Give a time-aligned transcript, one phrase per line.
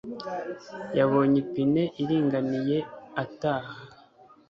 [0.97, 2.77] Yabonye ipine iringaniye
[3.23, 3.75] ataha